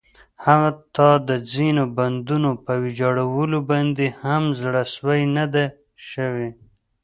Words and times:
حتٰی 0.45 1.13
د 1.29 1.31
ځینو 1.51 1.83
بندونو 1.97 2.51
په 2.65 2.71
ویجاړولو 2.83 3.59
باندې 3.71 4.05
هم 4.21 4.43
زړه 4.61 4.83
سوی 4.95 5.21
نه 5.35 5.45
ده 5.53 5.65
شوی. 6.09 6.49